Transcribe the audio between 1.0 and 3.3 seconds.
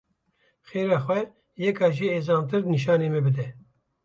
xwe, yeka jê ezantir nîşanî min